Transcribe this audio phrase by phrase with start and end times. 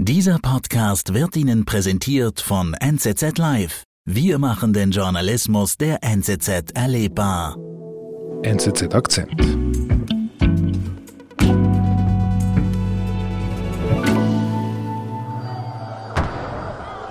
[0.00, 3.84] Dieser Podcast wird Ihnen präsentiert von NZZ Live.
[4.04, 7.56] Wir machen den Journalismus der NZZ erlebbar.
[8.42, 9.40] NZZ Akzent.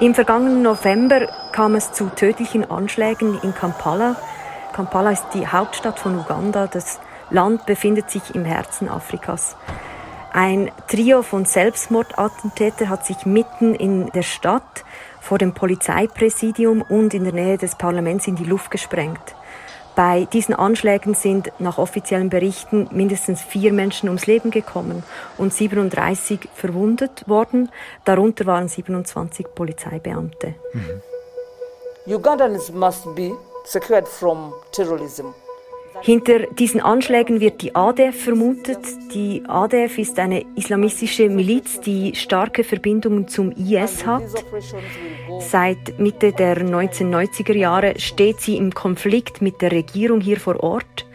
[0.01, 4.17] Im vergangenen November kam es zu tödlichen Anschlägen in Kampala.
[4.73, 6.67] Kampala ist die Hauptstadt von Uganda.
[6.67, 9.55] Das Land befindet sich im Herzen Afrikas.
[10.35, 14.83] Ein Trio von Selbstmordattentätern hat sich mitten in der Stadt
[15.21, 19.35] vor dem Polizeipräsidium und in der Nähe des Parlaments in die Luft gesprengt.
[19.95, 25.03] Bei diesen Anschlägen sind nach offiziellen Berichten mindestens vier Menschen ums Leben gekommen
[25.37, 27.69] und 37 verwundet worden.
[28.03, 30.55] Darunter waren 27 Polizeibeamte.
[30.73, 31.01] Mhm.
[32.07, 33.31] Ugandans must be
[33.65, 35.27] secured from terrorism.
[36.01, 38.79] Hinter diesen Anschlägen wird die ADF vermutet.
[39.13, 44.23] Die ADF ist eine islamistische Miliz, die starke Verbindungen zum IS hat.
[45.39, 51.05] Seit Mitte der 1990er Jahre steht sie im Konflikt mit der Regierung hier vor Ort.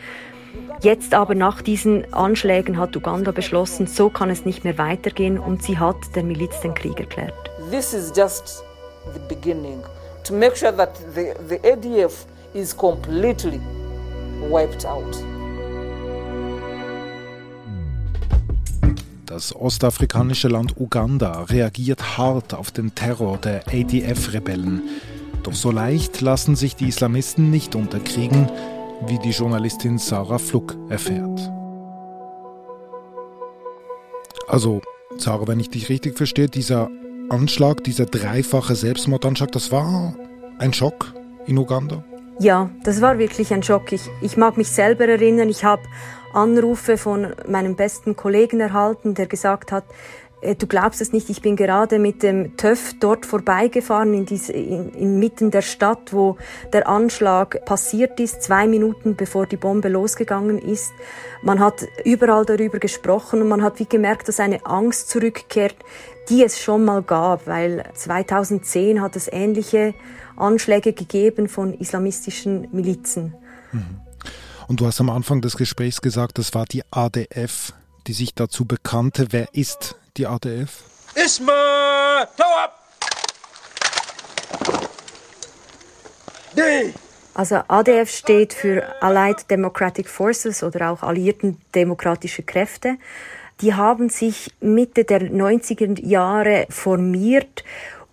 [0.80, 5.62] Jetzt aber nach diesen Anschlägen hat Uganda beschlossen, so kann es nicht mehr weitergehen und
[5.62, 7.34] sie hat der Miliz den Krieg erklärt.
[7.70, 8.62] This is just
[9.12, 9.82] the beginning
[10.24, 13.60] to make sure that the, the ADF is completely
[14.40, 15.24] wiped out.
[19.26, 24.82] Das ostafrikanische Land Uganda reagiert hart auf den Terror der ADF-Rebellen.
[25.42, 28.50] Doch so leicht lassen sich die Islamisten nicht unterkriegen,
[29.06, 31.52] wie die Journalistin Sarah Fluck erfährt.
[34.48, 34.80] Also,
[35.18, 36.88] Sarah, wenn ich dich richtig verstehe, dieser
[37.28, 40.14] Anschlag, dieser dreifache Selbstmordanschlag, das war
[40.58, 41.12] ein Schock
[41.46, 42.02] in Uganda?
[42.40, 43.90] Ja, das war wirklich ein Schock.
[43.92, 45.82] Ich, ich mag mich selber erinnern, ich habe
[46.32, 49.82] Anrufe von meinem besten Kollegen erhalten, der gesagt hat,
[50.40, 54.52] äh, du glaubst es nicht, ich bin gerade mit dem TÜV dort vorbeigefahren in diese,
[54.52, 56.36] in, inmitten der Stadt, wo
[56.72, 60.92] der Anschlag passiert ist, zwei Minuten bevor die Bombe losgegangen ist.
[61.42, 65.76] Man hat überall darüber gesprochen und man hat wie gemerkt, dass eine Angst zurückkehrt,
[66.28, 69.94] die es schon mal gab, weil 2010 hat es ähnliche
[70.40, 73.34] Anschläge gegeben von islamistischen Milizen.
[73.72, 74.00] Mhm.
[74.68, 77.72] Und du hast am Anfang des Gesprächs gesagt, das war die ADF,
[78.06, 79.28] die sich dazu bekannte.
[79.30, 80.82] Wer ist die ADF?
[81.14, 82.78] Isma, Tawab!
[87.34, 92.96] Also ADF steht für Allied Democratic Forces oder auch Alliierten Demokratische Kräfte.
[93.60, 97.64] Die haben sich Mitte der 90er Jahre formiert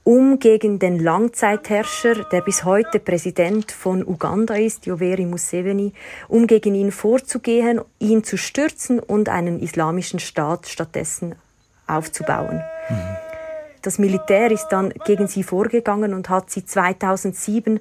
[0.06, 5.94] um gegen den Langzeitherrscher, der bis heute Präsident von Uganda ist, Yoweri Museveni,
[6.28, 11.34] um gegen ihn vorzugehen, ihn zu stürzen und einen islamischen Staat stattdessen
[11.88, 12.62] aufzubauen.
[12.88, 13.18] Mhm.
[13.82, 17.80] Das Militär ist dann gegen sie vorgegangen und hat sie 2007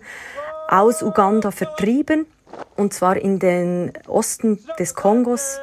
[0.68, 2.26] aus Uganda vertrieben,
[2.74, 5.58] und zwar in den Osten des Kongos,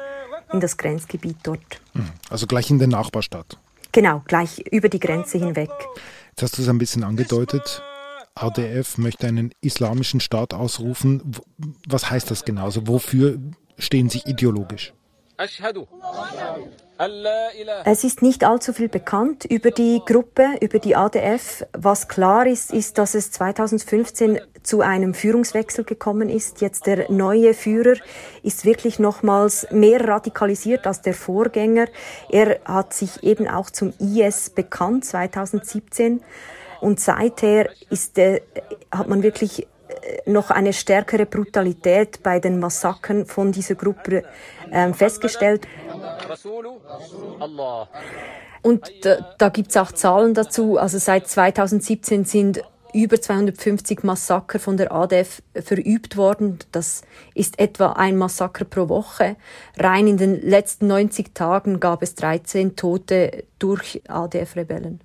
[0.52, 1.80] in das Grenzgebiet dort.
[1.94, 2.10] Mhm.
[2.30, 3.58] Also gleich in den Nachbarstaat.
[3.90, 5.70] Genau, gleich über die Grenze hinweg.
[6.32, 7.82] Jetzt hast du es ein bisschen angedeutet.
[8.34, 11.22] ADF möchte einen islamischen Staat ausrufen.
[11.86, 12.64] Was heißt das genau?
[12.64, 13.38] Also wofür
[13.78, 14.94] stehen sie ideologisch?
[17.84, 21.66] Es ist nicht allzu viel bekannt über die Gruppe, über die ADF.
[21.72, 26.60] Was klar ist, ist, dass es 2015 zu einem Führungswechsel gekommen ist.
[26.60, 27.96] Jetzt der neue Führer
[28.42, 31.86] ist wirklich nochmals mehr radikalisiert als der Vorgänger.
[32.28, 36.22] Er hat sich eben auch zum IS bekannt 2017
[36.80, 38.42] und seither ist, äh,
[38.90, 39.66] hat man wirklich
[40.26, 44.24] noch eine stärkere Brutalität bei den Massakern von dieser Gruppe
[44.70, 45.66] äh, festgestellt.
[48.62, 50.78] Und da, da gibt es auch Zahlen dazu.
[50.78, 52.62] Also seit 2017 sind
[52.92, 56.58] über 250 Massaker von der ADF verübt worden.
[56.72, 57.02] Das
[57.34, 59.36] ist etwa ein Massaker pro Woche.
[59.76, 65.00] Rein in den letzten 90 Tagen gab es 13 Tote durch ADF-Rebellen.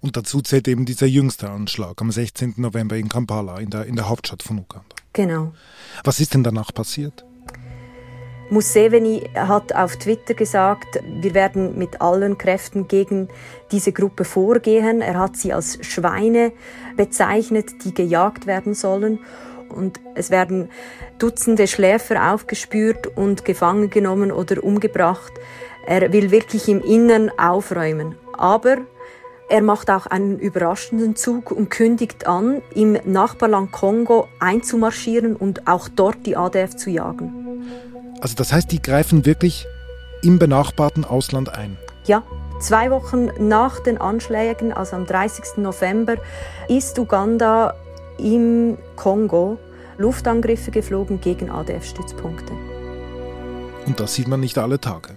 [0.00, 2.54] Und dazu zählt eben dieser jüngste Anschlag am 16.
[2.56, 4.84] November in Kampala, in der, in der Hauptstadt von Uganda.
[5.12, 5.52] Genau.
[6.04, 7.24] Was ist denn danach passiert?
[8.50, 13.28] Museveni hat auf Twitter gesagt, wir werden mit allen Kräften gegen
[13.72, 15.02] diese Gruppe vorgehen.
[15.02, 16.52] Er hat sie als Schweine
[16.96, 19.20] bezeichnet, die gejagt werden sollen.
[19.68, 20.70] Und es werden
[21.18, 25.32] Dutzende Schläfer aufgespürt und gefangen genommen oder umgebracht.
[25.86, 28.14] Er will wirklich im Innern aufräumen.
[28.36, 28.78] Aber
[29.48, 35.88] er macht auch einen überraschenden Zug und kündigt an, im Nachbarland Kongo einzumarschieren und auch
[35.88, 37.64] dort die ADF zu jagen.
[38.20, 39.66] Also das heißt, die greifen wirklich
[40.22, 41.76] im benachbarten Ausland ein.
[42.06, 42.22] Ja,
[42.58, 45.58] Zwei Wochen nach den Anschlägen, also am 30.
[45.58, 46.16] November,
[46.68, 47.74] ist Uganda
[48.18, 49.58] im Kongo
[49.96, 52.52] Luftangriffe geflogen gegen ADF-Stützpunkte.
[53.86, 55.16] Und das sieht man nicht alle Tage.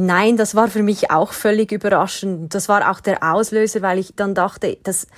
[0.00, 2.54] Nein, das war für mich auch völlig überraschend.
[2.54, 5.08] Das war auch der Auslöser, weil ich dann dachte, das,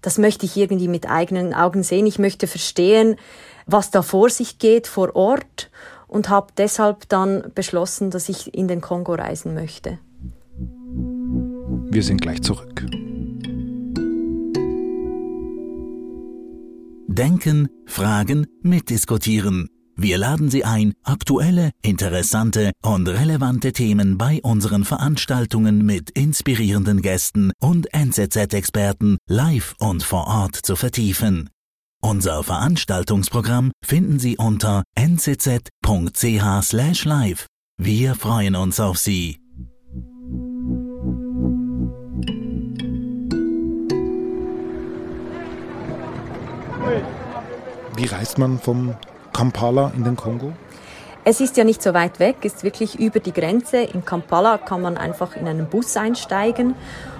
[0.00, 2.06] das möchte ich irgendwie mit eigenen Augen sehen.
[2.06, 3.16] Ich möchte verstehen,
[3.66, 5.70] was da vor sich geht vor Ort
[6.08, 9.98] und habe deshalb dann beschlossen, dass ich in den Kongo reisen möchte.
[11.90, 12.86] Wir sind gleich zurück.
[17.08, 19.68] Denken, fragen, mitdiskutieren.
[20.02, 27.52] Wir laden Sie ein, aktuelle, interessante und relevante Themen bei unseren Veranstaltungen mit inspirierenden Gästen
[27.60, 31.50] und NZZ-Experten live und vor Ort zu vertiefen.
[32.00, 35.66] Unser Veranstaltungsprogramm finden Sie unter nzz.ch/live.
[37.76, 39.36] Wir freuen uns auf Sie.
[47.96, 48.94] Wie reist man vom
[49.32, 50.52] Kampala in den Kongo?
[51.22, 53.76] Es ist ja nicht so weit weg, es ist wirklich über die Grenze.
[53.78, 56.74] In Kampala kann man einfach in einen Bus einsteigen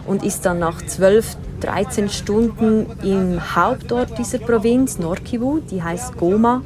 [0.06, 6.62] und ist dann nach 12, 13 Stunden im Hauptort dieser Provinz, Nord-Kivu, die heißt Goma.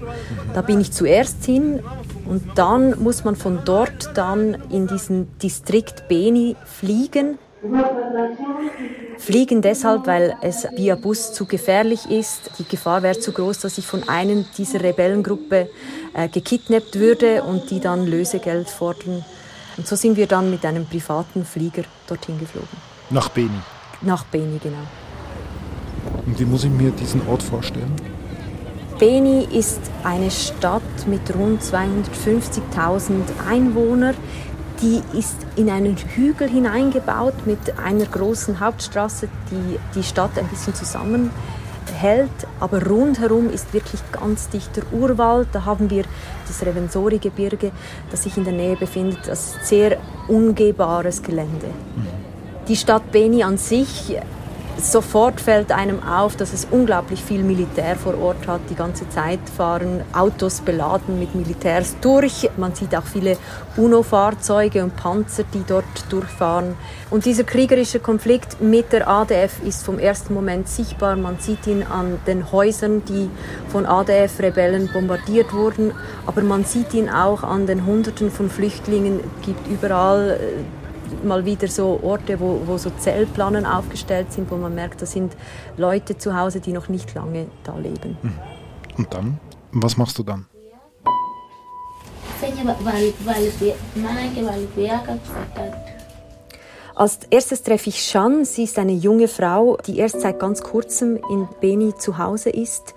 [0.54, 1.82] Da bin ich zuerst hin
[2.26, 7.38] und dann muss man von dort dann in diesen Distrikt Beni fliegen
[9.24, 12.50] Fliegen deshalb, weil es via Bus zu gefährlich ist.
[12.58, 15.70] Die Gefahr wäre zu groß, dass ich von einem dieser Rebellengruppe
[16.12, 19.24] äh, gekidnappt würde und die dann Lösegeld fordern.
[19.78, 22.68] Und so sind wir dann mit einem privaten Flieger dorthin geflogen.
[23.08, 23.48] Nach Beni?
[24.02, 24.76] Nach Beni, genau.
[26.26, 27.96] Und wie muss ich mir diesen Ort vorstellen?
[28.98, 34.14] Beni ist eine Stadt mit rund 250.000 Einwohnern
[34.84, 40.74] die ist in einen Hügel hineingebaut mit einer großen Hauptstraße, die die Stadt ein bisschen
[40.74, 41.30] zusammenhält.
[42.60, 45.48] Aber rundherum ist wirklich ganz dichter Urwald.
[45.52, 46.04] Da haben wir
[46.46, 47.72] das Revensori-Gebirge,
[48.10, 49.20] das sich in der Nähe befindet.
[49.26, 49.96] Das ist sehr
[50.28, 51.68] ungehbares Gelände.
[51.96, 52.06] Mhm.
[52.68, 54.18] Die Stadt Beni an sich
[54.76, 58.60] Sofort fällt einem auf, dass es unglaublich viel Militär vor Ort hat.
[58.70, 62.50] Die ganze Zeit fahren Autos beladen mit Militärs durch.
[62.56, 63.36] Man sieht auch viele
[63.76, 66.76] UNO-Fahrzeuge und Panzer, die dort durchfahren.
[67.10, 71.14] Und dieser kriegerische Konflikt mit der ADF ist vom ersten Moment sichtbar.
[71.16, 73.30] Man sieht ihn an den Häusern, die
[73.68, 75.92] von ADF-Rebellen bombardiert wurden.
[76.26, 79.20] Aber man sieht ihn auch an den Hunderten von Flüchtlingen.
[79.20, 80.83] Es gibt überall äh,
[81.22, 85.36] mal wieder so Orte, wo, wo so Zellplanen aufgestellt sind, wo man merkt, da sind
[85.76, 88.16] Leute zu Hause, die noch nicht lange da leben.
[88.22, 88.32] Hm.
[88.96, 89.38] Und dann?
[89.72, 90.46] Was machst du dann?
[96.94, 98.44] Als erstes treffe ich Shan.
[98.44, 102.94] Sie ist eine junge Frau, die erst seit ganz kurzem in Beni zu Hause ist.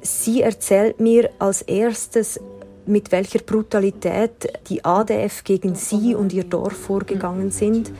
[0.00, 2.40] Sie erzählt mir als erstes,
[2.88, 7.92] mit welcher Brutalität die ADF gegen sie und ihr Dorf vorgegangen sind.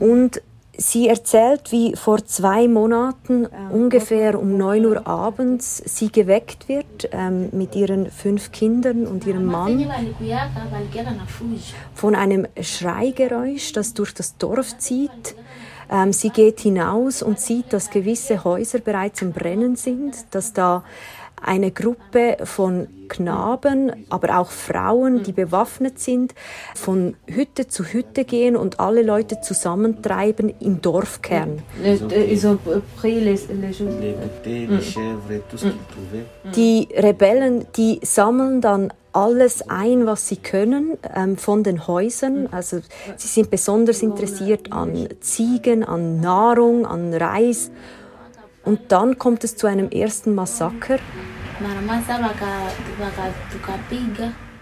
[0.00, 0.42] Und
[0.76, 7.48] sie erzählt, wie vor zwei Monaten ungefähr um 9 Uhr abends sie geweckt wird ähm,
[7.52, 9.86] mit ihren fünf Kindern und ihrem Mann
[11.94, 15.36] von einem Schreigeräusch, das durch das Dorf zieht.
[15.90, 20.82] Ähm, sie geht hinaus und sieht, dass gewisse Häuser bereits im Brennen sind, dass da
[21.44, 26.34] eine Gruppe von Knaben, aber auch Frauen, die bewaffnet sind,
[26.74, 31.62] von Hütte zu Hütte gehen und alle Leute zusammentreiben im Dorfkern.
[36.56, 42.48] Die Rebellen, die sammeln dann alles ein, was sie können ähm, von den Häusern.
[42.50, 42.80] Also
[43.16, 47.70] sie sind besonders interessiert an Ziegen, an Nahrung, an Reis.
[48.64, 50.98] Und dann kommt es zu einem ersten Massaker.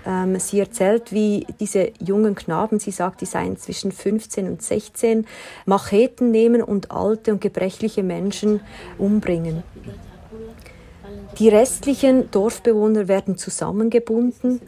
[0.05, 5.27] Ähm, sie erzählt, wie diese jungen Knaben, sie sagt, die seien zwischen 15 und 16,
[5.65, 8.61] Macheten nehmen und alte und gebrechliche Menschen
[8.99, 9.63] umbringen.
[11.39, 14.61] Die restlichen Dorfbewohner werden zusammengebunden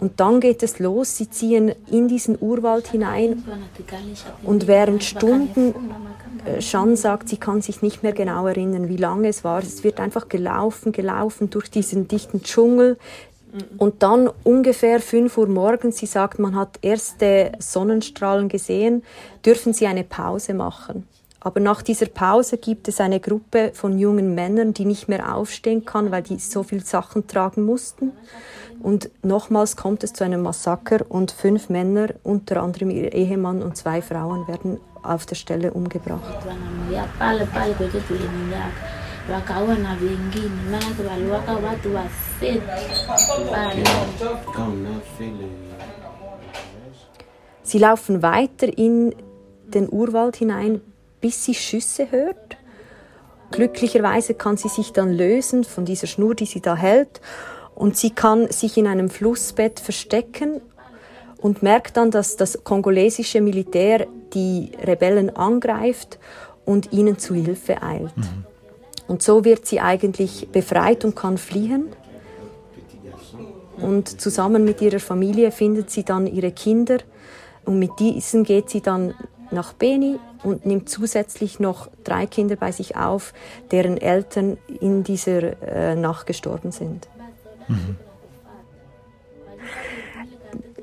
[0.00, 1.16] und dann geht es los.
[1.16, 3.42] Sie ziehen in diesen Urwald hinein
[4.44, 5.74] und während Stunden
[6.44, 9.60] äh, Shan sagt, sie kann sich nicht mehr genau erinnern, wie lange es war.
[9.60, 12.98] Es wird einfach gelaufen, gelaufen durch diesen dichten Dschungel.
[13.76, 19.02] Und dann ungefähr 5 Uhr morgens, sie sagt, man hat erste Sonnenstrahlen gesehen,
[19.44, 21.06] dürfen sie eine Pause machen.
[21.44, 25.84] Aber nach dieser Pause gibt es eine Gruppe von jungen Männern, die nicht mehr aufstehen
[25.84, 28.12] kann, weil die so viel Sachen tragen mussten.
[28.80, 33.76] Und nochmals kommt es zu einem Massaker und fünf Männer, unter anderem ihr Ehemann und
[33.76, 36.22] zwei Frauen, werden auf der Stelle umgebracht.
[47.62, 49.14] Sie laufen weiter in
[49.66, 50.80] den Urwald hinein,
[51.20, 52.56] bis sie Schüsse hört.
[53.52, 57.20] Glücklicherweise kann sie sich dann lösen von dieser Schnur, die sie da hält,
[57.74, 60.60] und sie kann sich in einem Flussbett verstecken
[61.38, 66.18] und merkt dann, dass das kongolesische Militär die Rebellen angreift
[66.64, 68.16] und ihnen zu Hilfe eilt.
[68.16, 68.44] Mhm.
[69.08, 71.86] Und so wird sie eigentlich befreit und kann fliehen.
[73.76, 76.98] Und zusammen mit ihrer Familie findet sie dann ihre Kinder
[77.64, 79.14] und mit diesen geht sie dann
[79.50, 83.32] nach Beni und nimmt zusätzlich noch drei Kinder bei sich auf,
[83.70, 87.08] deren Eltern in dieser äh, Nacht gestorben sind.
[87.68, 87.96] Mhm.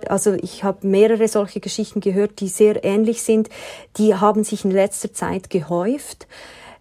[0.09, 3.49] Also ich habe mehrere solche Geschichten gehört, die sehr ähnlich sind.
[3.97, 6.27] Die haben sich in letzter Zeit gehäuft.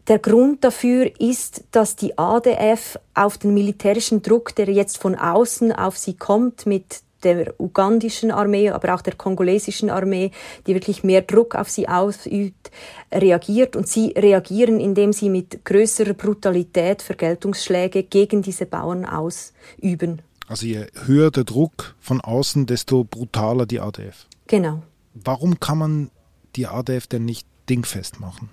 [0.09, 5.71] Der Grund dafür ist, dass die ADF auf den militärischen Druck, der jetzt von außen
[5.73, 10.31] auf sie kommt, mit der ugandischen Armee, aber auch der kongolesischen Armee,
[10.67, 12.71] die wirklich mehr Druck auf sie ausübt,
[13.13, 13.77] reagiert.
[13.77, 20.23] Und sie reagieren, indem sie mit größerer Brutalität Vergeltungsschläge gegen diese Bauern ausüben.
[20.49, 24.27] Also je höher der Druck von außen, desto brutaler die ADF.
[24.47, 24.83] Genau.
[25.15, 26.11] Warum kann man
[26.57, 28.51] die ADF denn nicht dingfest machen?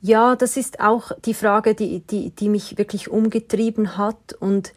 [0.00, 4.34] Ja, das ist auch die Frage, die, die, die mich wirklich umgetrieben hat.
[4.38, 4.72] Und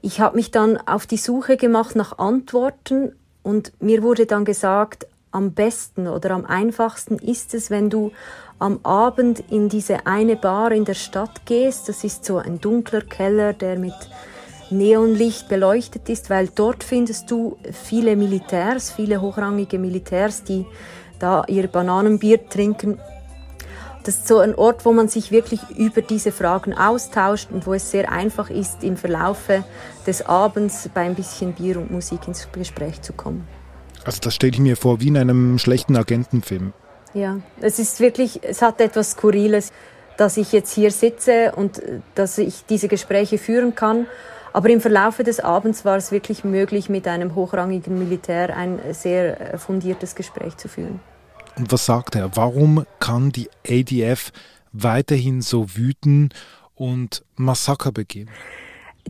[0.00, 3.12] ich habe mich dann auf die Suche gemacht nach Antworten
[3.42, 8.12] und mir wurde dann gesagt, am besten oder am einfachsten ist es, wenn du
[8.58, 11.88] am Abend in diese eine Bar in der Stadt gehst.
[11.88, 13.94] Das ist so ein dunkler Keller, der mit
[14.78, 20.66] Neonlicht beleuchtet ist, weil dort findest du viele Militärs, viele hochrangige Militärs, die
[21.18, 22.98] da ihr Bananenbier trinken
[24.04, 27.72] das ist so ein Ort, wo man sich wirklich über diese Fragen austauscht und wo
[27.72, 29.64] es sehr einfach ist, im Verlaufe
[30.06, 33.48] des Abends bei ein bisschen Bier und Musik ins Gespräch zu kommen.
[34.04, 36.74] Also das stelle ich mir vor wie in einem schlechten Agentenfilm.
[37.14, 39.72] Ja, es ist wirklich, es hat etwas Skurriles,
[40.18, 44.06] dass ich jetzt hier sitze und äh, dass ich diese Gespräche führen kann.
[44.54, 49.54] Aber im Verlaufe des Abends war es wirklich möglich, mit einem hochrangigen Militär ein sehr
[49.54, 51.00] äh, fundiertes Gespräch zu führen.
[51.56, 52.36] Und was sagt er?
[52.36, 54.30] Warum kann die ADF
[54.72, 56.28] weiterhin so wüten
[56.76, 58.30] und Massaker begehen?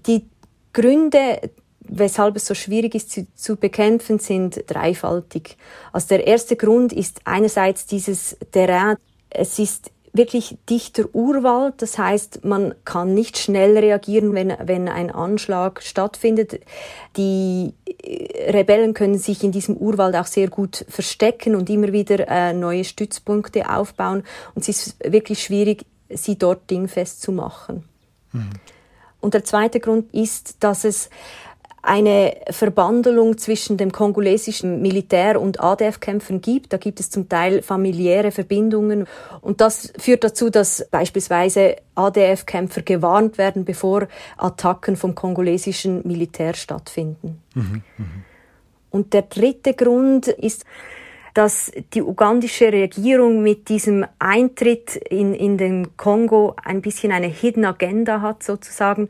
[0.07, 0.25] Die
[0.73, 5.59] Gründe, weshalb es so schwierig ist zu, zu, bekämpfen, sind dreifaltig.
[5.93, 8.97] Also der erste Grund ist einerseits dieses Terrain.
[9.29, 11.83] Es ist wirklich dichter Urwald.
[11.83, 16.61] Das heißt, man kann nicht schnell reagieren, wenn, wenn ein Anschlag stattfindet.
[17.16, 22.28] Die äh, Rebellen können sich in diesem Urwald auch sehr gut verstecken und immer wieder
[22.28, 24.23] äh, neue Stützpunkte aufbauen.
[24.54, 27.85] Und es ist wirklich schwierig, sie dort dingfest zu machen.
[28.33, 28.50] Mhm.
[29.21, 31.11] Und der zweite Grund ist, dass es
[31.85, 36.73] eine Verbandelung zwischen dem kongolesischen Militär und ADF-Kämpfern gibt.
[36.73, 39.07] Da gibt es zum Teil familiäre Verbindungen.
[39.41, 47.43] Und das führt dazu, dass beispielsweise ADF-Kämpfer gewarnt werden, bevor Attacken vom kongolesischen Militär stattfinden.
[47.55, 48.05] Mhm, mh.
[48.91, 50.64] Und der dritte Grund ist,
[51.35, 57.64] dass die ugandische Regierung mit diesem Eintritt in, in den Kongo ein bisschen eine Hidden
[57.64, 59.09] Agenda hat, sozusagen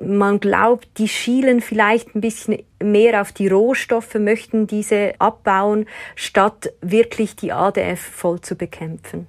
[0.00, 6.70] man glaubt, die schielen vielleicht ein bisschen mehr auf die Rohstoffe, möchten diese abbauen, statt
[6.80, 9.26] wirklich die ADF voll zu bekämpfen.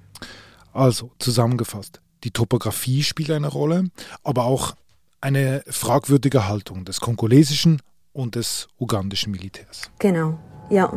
[0.72, 3.84] Also zusammengefasst, die Topographie spielt eine Rolle,
[4.22, 4.74] aber auch
[5.20, 9.90] eine fragwürdige Haltung des kongolesischen und des ugandischen Militärs.
[9.98, 10.38] Genau,
[10.70, 10.92] ja.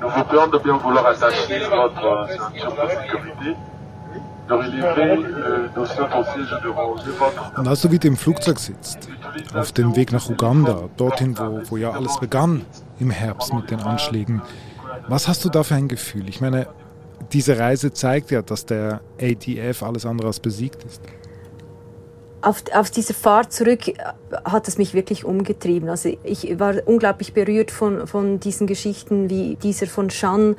[0.00, 3.56] Nous vous prions de bien vouloir attacher votre ceinture de sécurité.
[7.56, 9.08] Und als du wieder im Flugzeug sitzt,
[9.54, 12.64] auf dem Weg nach Uganda, dorthin, wo, wo ja alles begann
[12.98, 14.42] im Herbst mit den Anschlägen,
[15.08, 16.28] was hast du da für ein Gefühl?
[16.28, 16.66] Ich meine,
[17.32, 21.00] diese Reise zeigt ja, dass der ATF alles andere als besiegt ist.
[22.40, 23.94] Auf, auf dieser Fahrt zurück äh,
[24.44, 25.88] hat es mich wirklich umgetrieben.
[25.88, 30.56] Also ich war unglaublich berührt von, von diesen Geschichten wie dieser von Shan,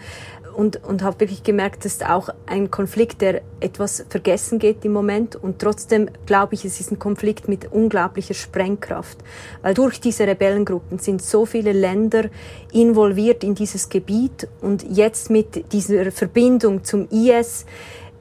[0.54, 4.94] und, und habe wirklich gemerkt, das ist auch ein Konflikt, der etwas vergessen geht im
[4.94, 5.36] Moment.
[5.36, 9.18] Und trotzdem glaube ich, es ist ein Konflikt mit unglaublicher Sprengkraft.
[9.62, 12.26] Weil durch diese Rebellengruppen sind so viele Länder
[12.72, 14.48] involviert in dieses Gebiet.
[14.62, 17.66] Und jetzt mit dieser Verbindung zum IS,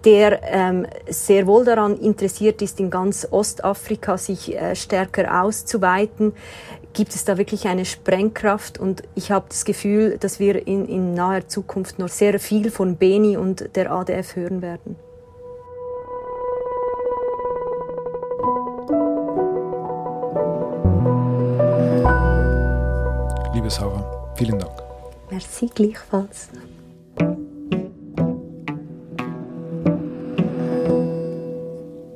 [0.04, 6.32] der ähm, sehr wohl daran interessiert ist, in ganz Ostafrika sich äh, stärker auszuweiten,
[6.92, 11.14] gibt es da wirklich eine Sprengkraft und ich habe das Gefühl, dass wir in, in
[11.14, 14.97] naher Zukunft noch sehr viel von Beni und der ADF hören werden.
[23.54, 24.73] Liebe Sarah, vielen Dank.
[25.30, 26.49] Merci gleichfalls.